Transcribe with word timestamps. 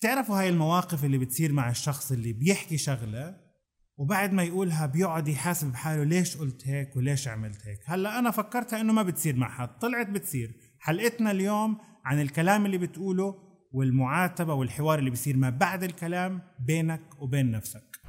تعرفوا 0.00 0.40
هاي 0.40 0.48
المواقف 0.48 1.04
اللي 1.04 1.18
بتصير 1.18 1.52
مع 1.52 1.70
الشخص 1.70 2.12
اللي 2.12 2.32
بيحكي 2.32 2.78
شغلة 2.78 3.36
وبعد 3.96 4.32
ما 4.32 4.42
يقولها 4.42 4.86
بيقعد 4.86 5.28
يحاسب 5.28 5.72
بحاله 5.72 6.04
ليش 6.04 6.36
قلت 6.36 6.68
هيك 6.68 6.96
وليش 6.96 7.28
عملت 7.28 7.66
هيك. 7.66 7.78
هلأ 7.86 8.18
أنا 8.18 8.30
فكرتها 8.30 8.80
إنه 8.80 8.92
ما 8.92 9.02
بتصير 9.02 9.36
مع 9.36 9.48
حد 9.48 9.78
طلعت 9.78 10.10
بتصير. 10.10 10.54
حلقتنا 10.78 11.30
اليوم 11.30 11.78
عن 12.04 12.20
الكلام 12.20 12.66
اللي 12.66 12.78
بتقوله 12.78 13.34
والمعاتبة 13.72 14.54
والحوار 14.54 14.98
اللي 14.98 15.10
بيصير 15.10 15.36
ما 15.36 15.50
بعد 15.50 15.82
الكلام 15.82 16.42
بينك 16.66 17.22
وبين 17.22 17.50
نفسك. 17.50 17.99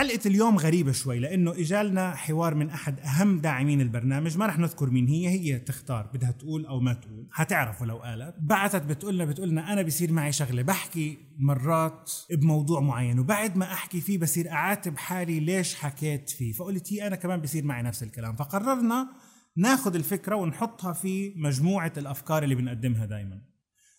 حلقة 0.00 0.20
اليوم 0.26 0.58
غريبة 0.58 0.92
شوي 0.92 1.18
لأنه 1.18 1.50
إجالنا 1.50 2.14
حوار 2.14 2.54
من 2.54 2.70
أحد 2.70 3.00
أهم 3.00 3.40
داعمين 3.40 3.80
البرنامج 3.80 4.38
ما 4.38 4.46
رح 4.46 4.58
نذكر 4.58 4.90
مين 4.90 5.08
هي 5.08 5.28
هي 5.28 5.58
تختار 5.58 6.10
بدها 6.14 6.30
تقول 6.30 6.66
أو 6.66 6.80
ما 6.80 6.92
تقول 6.92 7.28
حتعرفوا 7.30 7.86
لو 7.86 7.96
قالت. 7.96 8.34
بعثت 8.38 8.82
بتقولنا 8.82 9.24
بتقولنا 9.24 9.72
أنا 9.72 9.82
بصير 9.82 10.12
معي 10.12 10.32
شغلة 10.32 10.62
بحكي 10.62 11.18
مرات 11.38 12.12
بموضوع 12.30 12.80
معين 12.80 13.18
وبعد 13.18 13.56
ما 13.56 13.72
أحكي 13.72 14.00
فيه 14.00 14.18
بصير 14.18 14.50
أعاتب 14.50 14.96
حالي 14.96 15.40
ليش 15.40 15.74
حكيت 15.74 16.30
فيه 16.30 16.52
فقلت 16.52 16.92
هي 16.92 17.06
أنا 17.06 17.16
كمان 17.16 17.40
بصير 17.40 17.64
معي 17.64 17.82
نفس 17.82 18.02
الكلام. 18.02 18.36
فقررنا 18.36 19.08
ناخذ 19.56 19.94
الفكرة 19.94 20.36
ونحطها 20.36 20.92
في 20.92 21.34
مجموعة 21.36 21.92
الأفكار 21.96 22.42
اللي 22.42 22.54
بنقدمها 22.54 23.06
دايما. 23.06 23.40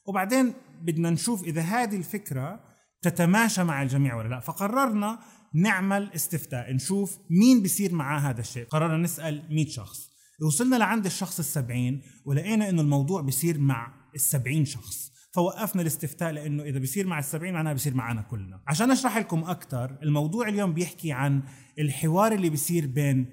وبعدين 0.05 0.53
بدنا 0.81 1.09
نشوف 1.09 1.43
إذا 1.43 1.61
هذه 1.61 1.95
الفكرة 1.95 2.70
تتماشى 3.01 3.63
مع 3.63 3.81
الجميع 3.81 4.15
ولا 4.15 4.27
لا؟ 4.27 4.39
فقررنا 4.39 5.19
نعمل 5.53 6.11
استفتاء 6.15 6.73
نشوف 6.73 7.17
مين 7.29 7.61
بيصير 7.61 7.93
معاه 7.93 8.19
هذا 8.19 8.41
الشيء. 8.41 8.65
قررنا 8.65 8.97
نسأل 8.97 9.43
100 9.49 9.67
شخص. 9.67 10.11
وصلنا 10.45 10.75
لعند 10.75 11.05
الشخص 11.05 11.39
السبعين 11.39 12.01
ولقينا 12.25 12.69
إنه 12.69 12.81
الموضوع 12.81 13.21
بيصير 13.21 13.57
مع 13.59 13.93
السبعين 14.15 14.65
شخص. 14.65 15.11
فوقفنا 15.33 15.81
الاستفتاء 15.81 16.31
لإنه 16.31 16.63
إذا 16.63 16.79
بيصير 16.79 17.07
مع 17.07 17.19
السبعين 17.19 17.53
معناها 17.53 17.73
بيصير 17.73 17.93
معنا 17.93 18.21
كلنا. 18.21 18.63
عشان 18.67 18.91
أشرح 18.91 19.17
لكم 19.17 19.43
أكثر 19.43 19.97
الموضوع 20.03 20.47
اليوم 20.47 20.73
بيحكي 20.73 21.11
عن 21.11 21.43
الحوار 21.79 22.31
اللي 22.31 22.49
بيصير 22.49 22.87
بين 22.87 23.25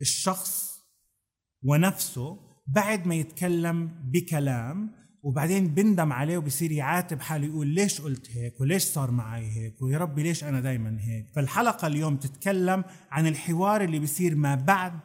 الشخص 0.00 0.76
ونفسه 1.62 2.38
بعد 2.66 3.06
ما 3.06 3.14
يتكلم 3.14 3.90
بكلام 4.12 4.90
وبعدين 5.26 5.68
بندم 5.68 6.12
عليه 6.12 6.38
وبصير 6.38 6.72
يعاتب 6.72 7.20
حاله 7.20 7.46
يقول 7.46 7.66
ليش 7.66 8.00
قلت 8.00 8.30
هيك 8.36 8.60
وليش 8.60 8.82
صار 8.82 9.10
معي 9.10 9.50
هيك 9.50 9.82
ويا 9.82 9.98
ربي 9.98 10.22
ليش 10.22 10.44
أنا 10.44 10.60
دايما 10.60 10.96
هيك؟ 11.00 11.26
فالحلقة 11.34 11.86
اليوم 11.86 12.16
تتكلم 12.16 12.84
عن 13.10 13.26
الحوار 13.26 13.80
اللي 13.80 13.98
بيصير 13.98 14.34
ما 14.34 14.54
بعد 14.54 15.00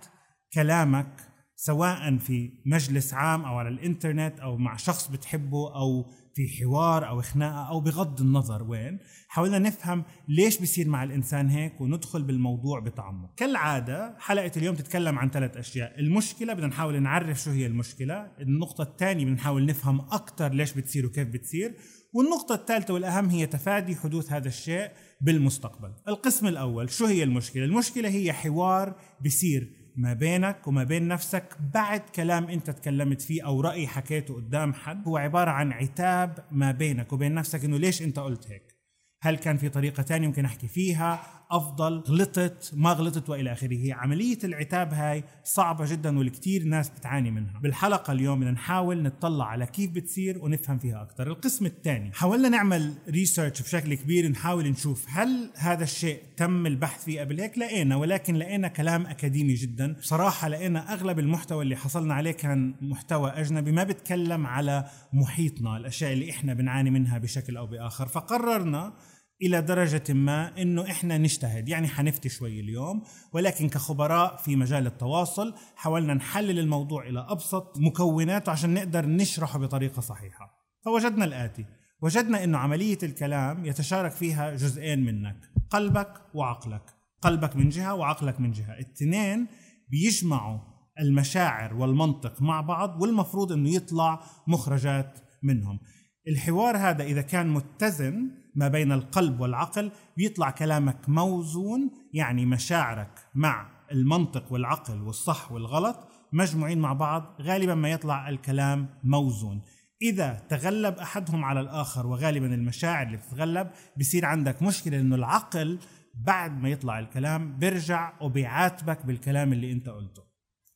كلامك 0.53 1.07
سواء 1.55 2.17
في 2.17 2.51
مجلس 2.65 3.13
عام 3.13 3.45
أو 3.45 3.57
على 3.57 3.69
الإنترنت 3.69 4.39
أو 4.39 4.57
مع 4.57 4.75
شخص 4.75 5.07
بتحبه 5.07 5.75
أو 5.75 6.05
في 6.35 6.47
حوار 6.47 7.07
أو 7.07 7.21
خناقه 7.21 7.69
أو 7.69 7.79
بغض 7.79 8.21
النظر 8.21 8.63
وين 8.63 8.99
حاولنا 9.27 9.59
نفهم 9.59 10.03
ليش 10.27 10.59
بيصير 10.59 10.87
مع 10.87 11.03
الإنسان 11.03 11.49
هيك 11.49 11.81
وندخل 11.81 12.23
بالموضوع 12.23 12.79
بتعمق. 12.79 13.35
كالعادة 13.35 14.15
حلقة 14.19 14.51
اليوم 14.57 14.75
تتكلم 14.75 15.19
عن 15.19 15.29
ثلاث 15.29 15.57
أشياء. 15.57 15.99
المشكلة 15.99 16.53
بدنا 16.53 16.67
نحاول 16.67 17.01
نعرف 17.01 17.41
شو 17.43 17.51
هي 17.51 17.65
المشكلة 17.65 18.31
النقطة 18.39 18.81
الثانية 18.81 19.23
بدنا 19.23 19.35
نحاول 19.35 19.65
نفهم 19.65 19.99
أكثر 19.99 20.53
ليش 20.53 20.73
بتصير 20.73 21.05
وكيف 21.05 21.27
بتصير 21.27 21.75
والنقطة 22.13 22.55
الثالثة 22.55 22.93
والأهم 22.93 23.29
هي 23.29 23.45
تفادي 23.45 23.95
حدوث 23.95 24.31
هذا 24.31 24.47
الشيء 24.47 24.91
بالمستقبل. 25.21 25.93
القسم 26.07 26.47
الأول 26.47 26.89
شو 26.89 27.05
هي 27.05 27.23
المشكلة؟ 27.23 27.65
المشكلة 27.65 28.09
هي 28.09 28.33
حوار 28.33 28.95
بصير 29.25 29.80
ما 30.01 30.13
بينك 30.13 30.67
وما 30.67 30.83
بين 30.83 31.07
نفسك 31.07 31.57
بعد 31.73 31.99
كلام 31.99 32.49
انت 32.49 32.69
تكلمت 32.69 33.21
فيه 33.21 33.45
أو 33.45 33.61
رأي 33.61 33.87
حكيته 33.87 34.35
قدام 34.35 34.73
حد. 34.73 35.07
هو 35.07 35.17
عبارة 35.17 35.51
عن 35.51 35.71
عتاب 35.71 36.45
ما 36.51 36.71
بينك 36.71 37.13
وبين 37.13 37.33
نفسك 37.33 37.65
انه 37.65 37.77
ليش 37.77 38.01
انت 38.01 38.19
قلت 38.19 38.47
هيك؟ 38.47 38.75
هل 39.21 39.37
كان 39.37 39.57
في 39.57 39.69
طريقة 39.69 40.03
تانية 40.03 40.27
ممكن 40.27 40.45
أحكي 40.45 40.67
فيها؟ 40.67 41.40
أفضل 41.51 42.03
غلطت 42.07 42.71
ما 42.73 42.91
غلطت 42.91 43.29
وإلى 43.29 43.51
آخره. 43.51 43.73
هي 43.73 43.91
عملية 43.91 44.37
العتاب 44.43 44.93
هاي 44.93 45.23
صعبة 45.43 45.85
جدا 45.85 46.19
والكثير 46.19 46.63
ناس 46.63 46.89
بتعاني 46.89 47.31
منها. 47.31 47.59
بالحلقة 47.59 48.13
اليوم 48.13 48.39
بدنا 48.39 48.51
نحاول 48.51 49.03
نطلع 49.03 49.45
على 49.45 49.65
كيف 49.65 49.91
بتصير 49.91 50.39
ونفهم 50.45 50.79
فيها 50.79 51.01
أكثر 51.01 51.27
القسم 51.27 51.65
الثاني 51.65 52.11
حاولنا 52.13 52.49
نعمل 52.49 52.93
ريسيرش 53.09 53.61
بشكل 53.61 53.93
كبير 53.93 54.29
نحاول 54.29 54.67
نشوف 54.69 55.05
هل 55.09 55.51
هذا 55.55 55.83
الشيء 55.83 56.21
تم 56.37 56.65
البحث 56.65 57.03
فيه 57.03 57.19
قبل 57.21 57.41
هيك؟ 57.41 57.57
لقينا 57.57 57.95
ولكن 57.95 58.35
لقينا 58.35 58.67
كلام 58.67 59.05
أكاديمي 59.05 59.53
جدا. 59.53 59.93
بصراحة 59.93 60.47
لقينا 60.47 60.93
أغلب 60.93 61.19
المحتوى 61.19 61.63
اللي 61.63 61.75
حصلنا 61.75 62.13
عليه 62.13 62.31
كان 62.31 62.73
محتوى 62.81 63.29
أجنبي 63.29 63.71
ما 63.71 63.83
بتكلم 63.83 64.47
على 64.47 64.85
محيطنا 65.13 65.77
الأشياء 65.77 66.13
اللي 66.13 66.31
إحنا 66.31 66.53
بنعاني 66.53 66.89
منها 66.89 67.17
بشكل 67.17 67.57
أو 67.57 67.67
بآخر. 67.67 68.07
فقررنا 68.07 68.93
إلى 69.41 69.61
درجة 69.61 70.13
ما 70.13 70.61
إنه 70.61 70.91
إحنا 70.91 71.17
نجتهد. 71.17 71.69
يعني 71.69 71.87
حنفتي 71.87 72.29
شوي 72.29 72.59
اليوم 72.59 73.03
ولكن 73.33 73.69
كخبراء 73.69 74.35
في 74.35 74.55
مجال 74.55 74.87
التواصل 74.87 75.53
حاولنا 75.75 76.13
نحلل 76.13 76.59
الموضوع 76.59 77.07
إلى 77.07 77.25
أبسط 77.29 77.77
مكوناته 77.77 78.51
عشان 78.51 78.73
نقدر 78.73 79.05
نشرحه 79.05 79.59
بطريقة 79.59 80.01
صحيحة. 80.01 80.51
فوجدنا 80.85 81.25
الآتي. 81.25 81.65
وجدنا 82.01 82.43
إنه 82.43 82.57
عملية 82.57 82.97
الكلام 83.03 83.65
يتشارك 83.65 84.11
فيها 84.11 84.55
جزئين 84.55 85.05
منك 85.05 85.37
قلبك 85.69 86.13
وعقلك. 86.33 86.83
قلبك 87.21 87.55
من 87.55 87.69
جهة 87.69 87.95
وعقلك 87.95 88.39
من 88.39 88.51
جهة. 88.51 88.73
الاثنين 88.73 89.47
بيجمعوا 89.89 90.59
المشاعر 90.99 91.73
والمنطق 91.73 92.41
مع 92.41 92.61
بعض 92.61 93.01
والمفروض 93.01 93.51
إنه 93.51 93.69
يطلع 93.69 94.23
مخرجات 94.47 95.19
منهم. 95.43 95.79
الحوار 96.27 96.77
هذا 96.77 97.03
إذا 97.03 97.21
كان 97.21 97.49
متزن 97.49 98.40
ما 98.55 98.67
بين 98.67 98.91
القلب 98.91 99.39
والعقل 99.39 99.91
بيطلع 100.17 100.49
كلامك 100.49 101.09
موزون 101.09 101.91
يعني 102.13 102.45
مشاعرك 102.45 103.19
مع 103.35 103.69
المنطق 103.91 104.53
والعقل 104.53 105.01
والصح 105.01 105.51
والغلط 105.51 106.07
مجموعين 106.33 106.79
مع 106.79 106.93
بعض 106.93 107.35
غالبا 107.41 107.75
ما 107.75 107.91
يطلع 107.91 108.29
الكلام 108.29 108.89
موزون. 109.03 109.61
إذا 110.01 110.33
تغلب 110.49 110.97
أحدهم 110.97 111.45
على 111.45 111.59
الآخر 111.59 112.07
وغالبا 112.07 112.53
المشاعر 112.53 113.05
اللي 113.05 113.17
بتتغلب 113.17 113.69
بصير 113.99 114.25
عندك 114.25 114.61
مشكلة 114.61 114.99
إنه 114.99 115.15
العقل 115.15 115.79
بعد 116.15 116.61
ما 116.61 116.69
يطلع 116.69 116.99
الكلام 116.99 117.57
بيرجع 117.57 118.13
وبيعاتبك 118.21 119.05
بالكلام 119.05 119.53
اللي 119.53 119.71
أنت 119.71 119.89
قلته. 119.89 120.30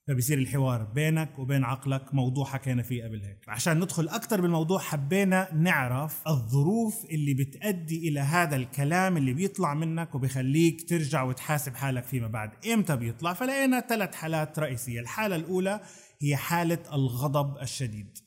فبصير 0.08 0.38
الحوار 0.38 0.84
بينك 0.84 1.40
وبين 1.40 1.64
عقلك 1.64 2.14
موضوع 2.14 2.46
حكينا 2.46 2.84
فيه 2.84 3.04
قبل 3.04 3.22
هيك. 3.22 3.40
عشان 3.48 3.78
ندخل 3.80 4.08
أكثر 4.08 4.42
بالموضوع 4.42 4.80
حبينا 4.80 5.54
نعرف 5.54 6.28
الظروف 6.28 7.06
اللي 7.06 7.34
بتأدي 7.34 8.10
إلى 8.10 8.20
هذا 8.20 8.56
الكلام 8.56 9.18
اللي 9.18 9.34
بيطلع 9.34 9.74
منك 9.74 10.16
وبيخليك 10.16 10.90
ترجع 10.90 11.24
وتحاسب 11.24 11.76
حالك 11.76 12.04
فيما 12.04 12.28
بعد. 12.28 12.66
إمتى 12.66 12.96
بيطلع؟ 12.96 13.34
فلقينا 13.34 13.80
ثلاث 13.80 14.16
حالات 14.16 14.60
رئيسية. 14.60 15.00
الحالة 15.00 15.36
الأولى 15.36 15.80
هي 16.22 16.36
حالة 16.36 16.80
الغضب 16.94 17.58
الشديد. 17.62 18.18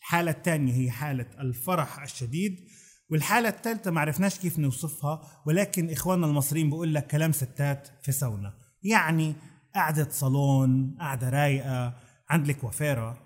الحالة 0.00 0.30
الثانية 0.30 0.74
هي 0.74 0.90
حالة 0.90 1.26
الفرح 1.40 2.02
الشديد. 2.02 2.68
والحالة 3.10 3.48
الثالثة 3.48 3.90
ما 3.90 4.00
عرفناش 4.00 4.38
كيف 4.38 4.58
نوصفها 4.58 5.42
ولكن 5.46 5.90
إخواننا 5.90 6.26
المصريين 6.26 6.70
بقول 6.70 6.94
لك 6.94 7.06
كلام 7.06 7.32
ستات 7.32 7.88
في 8.02 8.12
سونا 8.12 8.54
يعني 8.82 9.34
قعدة 9.74 10.08
صالون 10.10 10.96
قعدة 11.00 11.28
رايقة 11.28 11.94
عند 12.30 12.48
الكوافيرة 12.48 13.24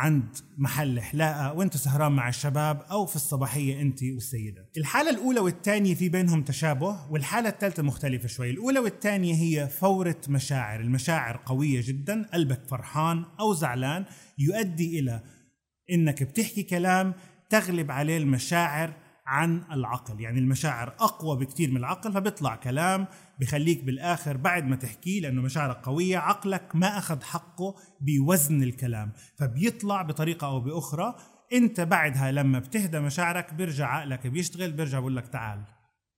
عند 0.00 0.36
محل 0.58 1.00
حلاقة 1.00 1.52
وانت 1.52 1.76
سهران 1.76 2.12
مع 2.12 2.28
الشباب 2.28 2.82
أو 2.90 3.06
في 3.06 3.16
الصباحية 3.16 3.80
انت 3.80 4.02
والسيدة. 4.02 4.70
الحالة 4.76 5.10
الأولى 5.10 5.40
والثانية 5.40 5.94
في 5.94 6.08
بينهم 6.08 6.42
تشابه 6.42 7.10
والحالة 7.10 7.48
الثالثة 7.48 7.82
مختلفة 7.82 8.28
شوي. 8.28 8.50
الأولى 8.50 8.78
والثانية 8.78 9.34
هي 9.34 9.68
فورة 9.68 10.16
مشاعر. 10.28 10.80
المشاعر 10.80 11.40
قوية 11.46 11.82
جدا 11.84 12.28
قلبك 12.34 12.60
فرحان 12.68 13.24
أو 13.40 13.54
زعلان 13.54 14.04
يؤدي 14.38 15.00
إلى 15.00 15.22
إنك 15.90 16.22
بتحكي 16.22 16.62
كلام 16.62 17.14
تغلب 17.50 17.90
عليه 17.90 18.18
المشاعر 18.18 18.92
عن 19.30 19.62
العقل. 19.72 20.20
يعني 20.20 20.38
المشاعر 20.38 20.88
أقوى 20.88 21.36
بكثير 21.36 21.70
من 21.70 21.76
العقل 21.76 22.12
فبيطلع 22.12 22.56
كلام 22.56 23.06
بخليك 23.40 23.84
بالآخر 23.84 24.36
بعد 24.36 24.64
ما 24.64 24.76
تحكيه 24.76 25.20
لأنه 25.20 25.42
مشاعرك 25.42 25.76
قوية 25.76 26.18
عقلك 26.18 26.76
ما 26.76 26.98
أخذ 26.98 27.22
حقه 27.22 27.74
بوزن 28.00 28.62
الكلام 28.62 29.12
فبيطلع 29.38 30.02
بطريقة 30.02 30.46
أو 30.46 30.60
بأخرى. 30.60 31.14
أنت 31.52 31.80
بعدها 31.80 32.32
لما 32.32 32.58
بتهدى 32.58 33.00
مشاعرك 33.00 33.54
بيرجع 33.54 33.86
عقلك 33.86 34.26
بيشتغل 34.26 34.72
بيرجع 34.72 35.00
بقول 35.00 35.16
لك 35.16 35.28
تعال 35.28 35.64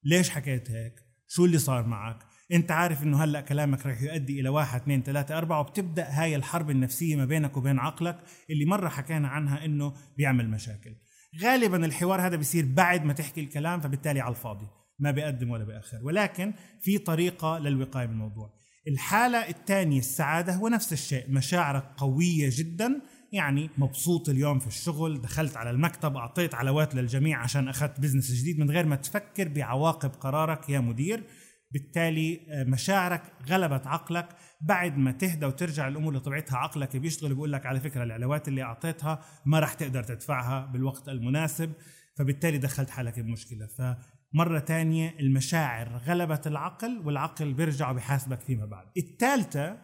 ليش 0.04 0.30
حكيت 0.30 0.70
هيك؟ 0.70 0.94
شو 1.28 1.44
اللي 1.44 1.58
صار 1.58 1.86
معك؟ 1.86 2.18
أنت 2.52 2.70
عارف 2.70 3.02
إنه 3.02 3.24
هلأ 3.24 3.40
كلامك 3.40 3.86
رح 3.86 4.02
يؤدي 4.02 4.40
إلى 4.40 4.48
واحد 4.48 4.80
اثنين 4.80 5.02
ثلاثة 5.02 5.38
أربعة 5.38 5.60
وبتبدأ 5.60 6.06
هاي 6.10 6.36
الحرب 6.36 6.70
النفسية 6.70 7.16
ما 7.16 7.24
بينك 7.24 7.56
وبين 7.56 7.78
عقلك 7.78 8.18
اللي 8.50 8.64
مرة 8.64 8.88
حكينا 8.88 9.28
عنها 9.28 9.64
إنه 9.64 9.94
بيعمل 10.16 10.50
مشاكل. 10.50 10.94
غالبا 11.40 11.86
الحوار 11.86 12.20
هذا 12.20 12.36
بيصير 12.36 12.66
بعد 12.66 13.04
ما 13.04 13.12
تحكي 13.12 13.40
الكلام 13.40 13.80
فبالتالي 13.80 14.20
على 14.20 14.30
الفاضي. 14.30 14.66
ما 14.98 15.10
بيقدم 15.10 15.50
ولا 15.50 15.64
بيأخر. 15.64 15.98
ولكن 16.02 16.52
في 16.80 16.98
طريقة 16.98 17.58
للوقاية 17.58 18.06
من 18.06 18.12
الموضوع 18.12 18.52
الحالة 18.88 19.38
الثانية 19.38 19.98
السعادة 19.98 20.54
هو 20.54 20.68
نفس 20.68 20.92
الشيء. 20.92 21.30
مشاعرك 21.30 21.84
قوية 21.96 22.50
جدا. 22.52 23.00
يعني 23.32 23.70
مبسوط 23.78 24.28
اليوم 24.28 24.58
في 24.58 24.66
الشغل 24.66 25.20
دخلت 25.20 25.56
على 25.56 25.70
المكتب 25.70 26.16
أعطيت 26.16 26.54
علاوات 26.54 26.94
للجميع 26.94 27.38
عشان 27.38 27.68
أخذت 27.68 28.00
بزنس 28.00 28.32
جديد 28.32 28.58
من 28.58 28.70
غير 28.70 28.86
ما 28.86 28.96
تفكر 28.96 29.48
بعواقب 29.48 30.10
قرارك 30.10 30.70
يا 30.70 30.80
مدير. 30.80 31.24
بالتالي 31.72 32.40
آه، 32.50 32.64
مشاعرك 32.64 33.22
غلبت 33.48 33.86
عقلك 33.86 34.28
بعد 34.60 34.98
ما 34.98 35.12
تهدى 35.12 35.46
وترجع 35.46 35.88
الأمور 35.88 36.14
لطبيعتها 36.14 36.56
عقلك 36.56 36.96
بيشتغل 36.96 37.34
بيقول 37.34 37.52
لك 37.52 37.66
على 37.66 37.80
فكرة 37.80 38.02
العلاوات 38.02 38.48
اللي 38.48 38.62
أعطيتها 38.62 39.24
ما 39.46 39.58
راح 39.58 39.74
تقدر 39.74 40.02
تدفعها 40.02 40.66
بالوقت 40.66 41.08
المناسب 41.08 41.72
فبالتالي 42.16 42.58
دخلت 42.58 42.90
حالك 42.90 43.20
بمشكلة. 43.20 43.66
فمرة 43.66 44.58
تانية 44.58 45.16
المشاعر 45.20 45.96
غلبت 45.96 46.46
العقل 46.46 47.02
والعقل 47.04 47.52
بيرجع 47.52 47.92
بحاسبك 47.92 48.40
فيما 48.40 48.66
بعد. 48.66 48.86
الثالثه 48.96 49.78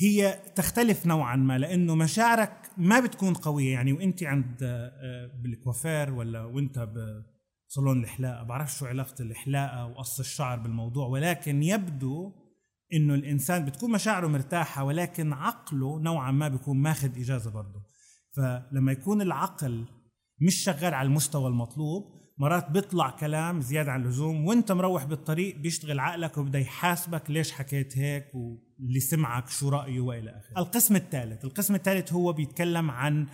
هي 0.00 0.42
تختلف 0.56 1.06
نوعا 1.06 1.36
ما 1.36 1.58
لأنه 1.58 1.94
مشاعرك 1.94 2.70
ما 2.76 3.00
بتكون 3.00 3.34
قوية. 3.34 3.72
يعني 3.72 3.92
وانت 3.92 4.22
عند 4.22 4.58
آه، 4.62 5.30
بالكوافير 5.42 6.12
ولا 6.12 6.44
وإنت 6.44 6.88
بصالون 7.68 8.04
الحلاقه 8.04 8.42
بعرف 8.42 8.72
شو 8.78 8.86
علاقة 8.86 9.14
الحلاقه 9.20 9.86
وقص 9.86 10.20
الشعر 10.20 10.58
بالموضوع 10.58 11.06
ولكن 11.06 11.62
يبدو 11.62 12.32
إنه 12.92 13.14
الإنسان 13.14 13.64
بتكون 13.64 13.92
مشاعره 13.92 14.26
مرتاحة 14.26 14.84
ولكن 14.84 15.32
عقله 15.32 15.98
نوعا 16.00 16.30
ما 16.30 16.48
بيكون 16.48 16.76
ماخذ 16.76 17.18
إجازة 17.20 17.50
برضه 17.50 17.82
فلما 18.36 18.92
يكون 18.92 19.22
العقل 19.22 19.84
مش 20.40 20.54
شغال 20.54 20.94
على 20.94 21.06
المستوى 21.06 21.48
المطلوب 21.48 22.18
مرات 22.38 22.70
بيطلع 22.70 23.10
كلام 23.10 23.60
زيادة 23.60 23.92
عن 23.92 24.02
اللزوم 24.02 24.46
وإنت 24.46 24.72
مروح 24.72 25.04
بالطريق 25.04 25.56
بيشتغل 25.56 26.00
عقلك 26.00 26.38
وبدأ 26.38 26.58
يحاسبك 26.58 27.30
ليش 27.30 27.52
حكيت 27.52 27.98
هيك 27.98 28.26
واللي 28.34 29.00
سمعك 29.00 29.48
شو 29.48 29.68
رأيه 29.68 30.00
وإلى 30.00 30.30
آخره. 30.30 30.58
القسم 30.58 30.96
الثالث، 30.96 31.44
القسم 31.44 31.74
الثالث 31.74 32.12
هو 32.12 32.32
بيتكلم 32.32 32.90
عن 32.90 33.26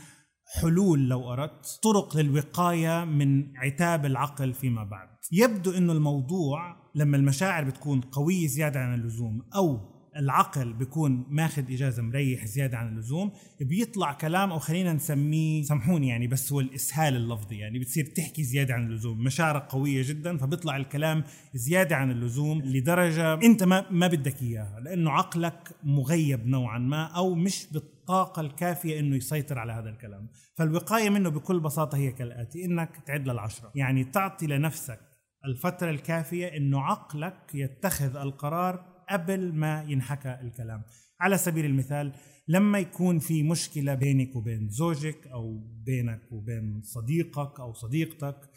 حلول 0.60 1.08
لو 1.08 1.32
أردت 1.32 1.78
طرق 1.82 2.16
للوقاية 2.16 3.04
من 3.04 3.56
عتاب 3.56 4.06
العقل 4.06 4.52
فيما 4.52 4.84
بعد. 4.84 5.08
يبدو 5.32 5.70
إنه 5.70 5.92
الموضوع 5.92 6.76
لما 6.94 7.16
المشاعر 7.16 7.64
بتكون 7.64 8.00
قوية 8.00 8.46
زيادة 8.46 8.80
عن 8.80 8.94
اللزوم 8.94 9.42
أو 9.56 9.93
العقل 10.16 10.72
بيكون 10.72 11.26
ماخذ 11.28 11.72
إجازة 11.72 12.02
مريح 12.02 12.44
زيادة 12.44 12.78
عن 12.78 12.88
اللزوم 12.88 13.32
بيطلع 13.60 14.12
كلام 14.12 14.50
أو 14.52 14.58
خلينا 14.58 14.92
نسميه 14.92 15.62
سامحوني 15.62 16.08
يعني 16.08 16.26
بس 16.26 16.52
هو 16.52 16.60
الإسهال 16.60 17.16
اللفظي 17.16 17.56
يعني 17.56 17.78
بتصير 17.78 18.04
تحكي 18.04 18.42
زيادة 18.42 18.74
عن 18.74 18.86
اللزوم 18.86 19.24
مشاعرك 19.24 19.62
قوية 19.62 20.02
جدا 20.08 20.36
فبيطلع 20.36 20.76
الكلام 20.76 21.24
زيادة 21.54 21.96
عن 21.96 22.10
اللزوم 22.10 22.62
لدرجة 22.62 23.34
أنت 23.34 23.62
ما 23.62 23.90
ما 23.90 24.06
بدك 24.06 24.42
إياها 24.42 24.80
لأنه 24.80 25.10
عقلك 25.10 25.70
مغيب 25.84 26.46
نوعا 26.46 26.78
ما 26.78 27.04
أو 27.04 27.34
مش 27.34 27.66
بالطاقة 27.72 28.40
الكافية 28.40 29.00
إنه 29.00 29.16
يسيطر 29.16 29.58
على 29.58 29.72
هذا 29.72 29.90
الكلام. 29.90 30.28
فالوقاية 30.54 31.10
منه 31.10 31.28
بكل 31.28 31.60
بساطة 31.60 31.98
هي 31.98 32.12
كالآتي 32.12 32.64
إنك 32.64 32.96
تعد 33.06 33.28
للعشرة. 33.28 33.70
يعني 33.74 34.04
تعطي 34.04 34.46
لنفسك 34.46 35.00
الفترة 35.44 35.90
الكافية 35.90 36.46
إنه 36.46 36.80
عقلك 36.80 37.54
يتخذ 37.54 38.16
القرار 38.16 38.93
قبل 39.10 39.54
ما 39.54 39.82
ينحكى 39.88 40.38
الكلام. 40.42 40.82
على 41.20 41.38
سبيل 41.38 41.64
المثال 41.64 42.12
لما 42.48 42.78
يكون 42.78 43.18
في 43.18 43.42
مشكلة 43.42 43.94
بينك 43.94 44.36
وبين 44.36 44.68
زوجك 44.68 45.26
أو 45.26 45.58
بينك 45.86 46.32
وبين 46.32 46.82
صديقك 46.82 47.60
أو 47.60 47.72
صديقتك 47.72 48.50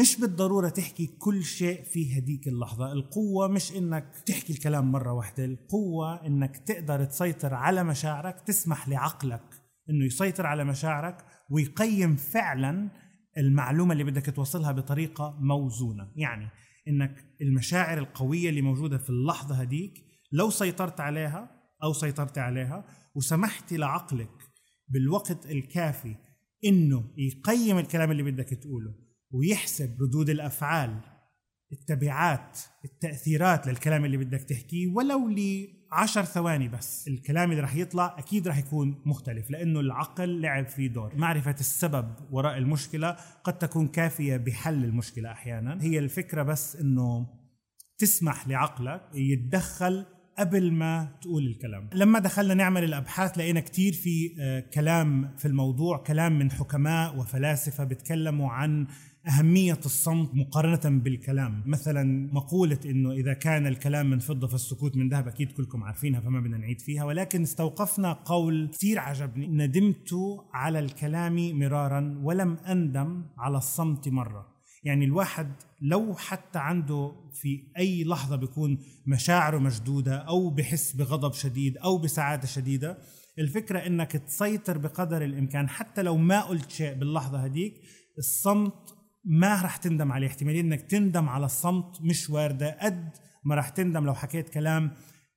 مش 0.00 0.20
بالضرورة 0.20 0.68
تحكي 0.68 1.06
كل 1.06 1.44
شيء 1.44 1.82
في 1.82 2.18
هديك 2.18 2.48
اللحظة. 2.48 2.92
القوة 2.92 3.48
مش 3.48 3.76
إنك 3.76 4.12
تحكي 4.26 4.52
الكلام 4.52 4.92
مرة 4.92 5.12
واحدة 5.12 5.44
القوة 5.44 6.26
إنك 6.26 6.56
تقدر 6.56 7.04
تسيطر 7.04 7.54
على 7.54 7.84
مشاعرك 7.84 8.40
تسمح 8.40 8.88
لعقلك 8.88 9.62
إنه 9.90 10.04
يسيطر 10.04 10.46
على 10.46 10.64
مشاعرك 10.64 11.24
ويقيم 11.50 12.16
فعلا 12.16 12.90
المعلومة 13.38 13.92
اللي 13.92 14.04
بدك 14.04 14.36
توصلها 14.36 14.72
بطريقة 14.72 15.38
موزونة. 15.40 16.12
يعني 16.16 16.48
إنك 16.88 17.36
المشاعر 17.40 17.98
القوية 17.98 18.48
اللي 18.48 18.62
موجودة 18.62 18.98
في 18.98 19.10
اللحظة 19.10 19.54
هديك 19.54 20.04
لو 20.32 20.50
سيطرت 20.50 21.00
عليها 21.00 21.50
أو 21.82 21.92
سيطرت 21.92 22.38
عليها 22.38 22.86
وسمحت 23.14 23.72
لعقلك 23.72 24.42
بالوقت 24.88 25.46
الكافي 25.46 26.16
إنه 26.64 27.14
يقيم 27.16 27.78
الكلام 27.78 28.10
اللي 28.10 28.22
بدك 28.22 28.48
تقوله 28.48 28.94
ويحسب 29.30 30.02
ردود 30.02 30.30
الأفعال 30.30 31.00
التبعات 31.72 32.58
التأثيرات 32.84 33.66
للكلام 33.66 34.04
اللي 34.04 34.16
بدك 34.16 34.42
تحكيه 34.42 34.86
ولو 34.86 35.28
عشر 35.96 36.24
ثواني 36.24 36.68
بس. 36.68 37.08
الكلام 37.08 37.50
اللي 37.50 37.62
رح 37.62 37.76
يطلع 37.76 38.14
أكيد 38.18 38.48
رح 38.48 38.58
يكون 38.58 39.02
مختلف 39.06 39.50
لأنه 39.50 39.80
العقل 39.80 40.40
لعب 40.40 40.66
فيه 40.66 40.88
دور. 40.88 41.16
معرفة 41.16 41.54
السبب 41.60 42.14
وراء 42.30 42.58
المشكلة 42.58 43.16
قد 43.44 43.58
تكون 43.58 43.88
كافية 43.88 44.36
بحل 44.36 44.84
المشكلة 44.84 45.32
أحيانا. 45.32 45.82
هي 45.82 45.98
الفكرة 45.98 46.42
بس 46.42 46.76
أنه 46.76 47.26
تسمح 47.98 48.48
لعقلك 48.48 49.02
يتدخل 49.14 50.04
قبل 50.38 50.72
ما 50.72 51.18
تقول 51.22 51.46
الكلام. 51.46 51.90
لما 51.94 52.18
دخلنا 52.18 52.54
نعمل 52.54 52.84
الأبحاث 52.84 53.38
لقينا 53.38 53.60
كتير 53.60 53.92
في 53.92 54.36
آه، 54.40 54.60
كلام 54.60 55.36
في 55.36 55.48
الموضوع 55.48 55.98
كلام 55.98 56.38
من 56.38 56.50
حكماء 56.50 57.18
وفلاسفة 57.18 57.84
بيتكلموا 57.84 58.50
عن 58.50 58.86
أهمية 59.28 59.80
الصمت 59.84 60.34
مقارنة 60.34 60.98
بالكلام. 60.98 61.62
مثلا 61.66 62.32
مقولة 62.32 62.78
أنه 62.84 63.12
إذا 63.12 63.32
كان 63.32 63.66
الكلام 63.66 64.10
من 64.10 64.18
فضة 64.18 64.46
فالسكوت 64.46 64.96
من 64.96 65.08
ذهب 65.08 65.28
أكيد 65.28 65.52
كلكم 65.52 65.84
عارفينها 65.84 66.20
فما 66.20 66.40
بدنا 66.40 66.58
نعيد 66.58 66.80
فيها. 66.80 67.04
ولكن 67.04 67.42
استوقفنا 67.42 68.12
قول 68.12 68.70
كثير 68.72 68.98
عجبني. 68.98 69.46
ندمت 69.46 70.14
على 70.52 70.78
الكلام 70.78 71.58
مرارا 71.58 72.20
ولم 72.22 72.54
أندم 72.54 73.24
على 73.38 73.56
الصمت 73.56 74.08
مرة. 74.08 74.56
يعني 74.84 75.04
الواحد 75.04 75.52
لو 75.80 76.14
حتى 76.14 76.58
عنده 76.58 77.12
في 77.32 77.72
أي 77.78 78.04
لحظة 78.04 78.36
بيكون 78.36 78.78
مشاعره 79.06 79.58
مشدودة 79.58 80.16
أو 80.16 80.50
بحس 80.50 80.92
بغضب 80.92 81.32
شديد 81.32 81.76
أو 81.76 81.98
بسعادة 81.98 82.46
شديدة 82.46 82.98
الفكرة 83.38 83.78
إنك 83.78 84.12
تسيطر 84.12 84.78
بقدر 84.78 85.24
الإمكان. 85.24 85.68
حتى 85.68 86.02
لو 86.02 86.16
ما 86.16 86.40
قلت 86.40 86.70
شيء 86.70 86.94
باللحظة 86.94 87.38
هديك 87.38 87.74
الصمت 88.18 88.95
ما 89.26 89.62
رح 89.62 89.76
تندم 89.76 90.12
عليه. 90.12 90.26
احتمالية 90.26 90.60
إنك 90.60 90.82
تندم 90.82 91.28
على 91.28 91.46
الصمت 91.46 92.02
مش 92.02 92.30
واردة 92.30 92.78
قد 92.80 93.10
ما 93.44 93.54
رح 93.54 93.68
تندم 93.68 94.04
لو 94.04 94.14
حكيت 94.14 94.48
كلام 94.48 94.90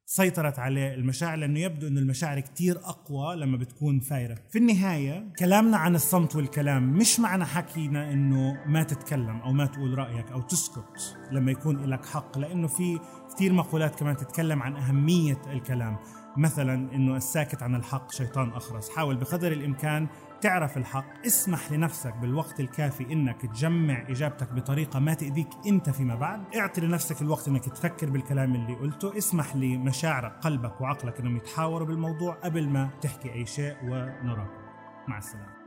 سيطرت 0.06 0.59
عليه 0.59 0.94
المشاعر 0.94 1.38
لأنه 1.38 1.59
يبدو 1.59 1.88
إنه 1.88 2.00
المشاعر 2.00 2.39
كتير 2.39 2.77
أقوى 2.77 3.36
لما 3.36 3.58
بتكون 3.58 4.00
فايرة. 4.00 4.38
في 4.50 4.58
النهاية 4.58 5.34
كلامنا 5.39 5.77
عن 5.77 5.96
الصمت 5.96 6.36
والكلام 6.36 6.93
مش 6.93 7.19
معنى 7.19 7.46
حكينا 7.46 8.13
إنه 8.13 8.58
ما 8.65 8.84
تتكلم 8.84 9.41
أو 9.41 9.51
ما 9.51 9.65
تقول 9.65 9.98
رأيك 9.98 10.31
أو 10.31 10.41
تسكت 10.41 11.17
لما 11.31 11.51
يكون 11.51 11.86
لك 11.86 12.05
حق 12.05 12.38
لأنه 12.38 12.67
في 12.67 13.00
كثير 13.36 13.53
مقولات 13.53 14.00
كمان 14.00 14.17
تتكلم 14.17 14.63
عن 14.63 14.75
أهمية 14.75 15.41
الكلام. 15.51 15.98
مثلا 16.39 16.96
إنه 16.96 17.15
الساكت 17.15 17.63
عن 17.63 17.75
الحق 17.75 18.12
شيطان 18.12 18.50
أخرس. 18.50 18.89
حاول 18.89 19.17
بقدر 19.17 19.51
الإمكان 19.51 20.08
تعرف 20.41 20.77
الحق. 20.77 21.25
اسمح 21.25 21.72
لنفسك 21.72 22.13
بالوقت 22.15 22.60
الكافي 22.60 23.13
إنك 23.13 23.41
تجمع 23.41 24.05
إجابتك 24.10 24.53
بطريقة 24.53 25.00
ما 25.00 25.13
تأذيك 25.13 25.50
أنت 25.67 25.89
فيما 25.89 26.15
بعد. 26.15 26.55
اعطي 26.55 26.81
لنفسك 26.81 27.22
الوقت 27.22 27.48
إنك 27.48 27.65
تفكر 27.65 28.10
بالكلام 28.10 28.55
اللي 28.55 28.74
قلته. 28.74 29.17
اسمح 29.17 29.55
لمشاعرك 29.55 30.31
قلبك 30.41 30.81
وعقلك 30.81 31.19
إنهم 31.19 31.38
يتحاوروا 31.38 31.88
بالموضوع 31.88 32.34
قبل 32.34 32.69
ما 32.69 32.89
تحكي 33.01 33.34
أي 33.34 33.46
شيء. 33.46 33.75
ونراكم 33.84 34.60
مع 35.08 35.17
السلامة. 35.17 35.59